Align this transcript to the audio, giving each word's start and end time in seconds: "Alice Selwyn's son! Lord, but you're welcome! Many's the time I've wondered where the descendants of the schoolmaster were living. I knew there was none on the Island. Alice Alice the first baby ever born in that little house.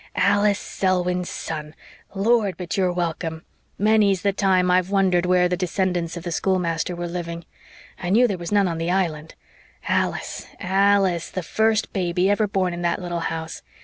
"Alice 0.15 0.57
Selwyn's 0.57 1.29
son! 1.29 1.75
Lord, 2.15 2.57
but 2.57 2.75
you're 2.75 2.91
welcome! 2.91 3.43
Many's 3.77 4.23
the 4.23 4.33
time 4.33 4.71
I've 4.71 4.89
wondered 4.89 5.27
where 5.27 5.47
the 5.47 5.55
descendants 5.55 6.17
of 6.17 6.23
the 6.23 6.31
schoolmaster 6.31 6.95
were 6.95 7.07
living. 7.07 7.45
I 8.01 8.09
knew 8.09 8.27
there 8.27 8.39
was 8.39 8.51
none 8.51 8.67
on 8.67 8.79
the 8.79 8.89
Island. 8.89 9.35
Alice 9.87 10.47
Alice 10.59 11.29
the 11.29 11.43
first 11.43 11.93
baby 11.93 12.31
ever 12.31 12.47
born 12.47 12.73
in 12.73 12.81
that 12.81 12.99
little 12.99 13.19
house. 13.19 13.61